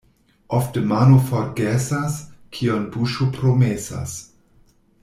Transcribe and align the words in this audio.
Ofte 0.59 0.81
mano 0.91 1.17
forgesas, 1.27 2.17
kion 2.59 2.89
buŝo 2.97 3.31
promesas. 3.39 4.19